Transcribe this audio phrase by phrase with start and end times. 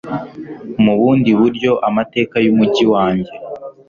[0.83, 3.31] mubundi buryo amateka yumujyi wanjye